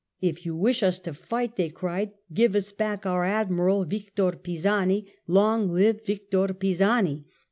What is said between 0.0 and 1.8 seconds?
"If you wish us to fight," they